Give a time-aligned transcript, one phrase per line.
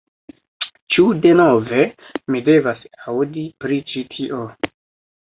[0.95, 1.85] "Ĉu denove,
[2.33, 2.83] mi devas
[3.15, 4.45] aŭdi pri ĉi tio"